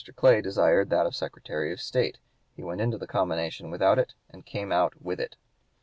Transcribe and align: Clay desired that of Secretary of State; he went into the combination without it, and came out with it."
Clay 0.15 0.41
desired 0.41 0.89
that 0.89 1.05
of 1.05 1.15
Secretary 1.15 1.71
of 1.71 1.79
State; 1.79 2.17
he 2.55 2.63
went 2.63 2.81
into 2.81 2.97
the 2.97 3.05
combination 3.05 3.69
without 3.69 3.99
it, 3.99 4.15
and 4.31 4.43
came 4.43 4.71
out 4.71 4.99
with 4.99 5.19
it." 5.19 5.35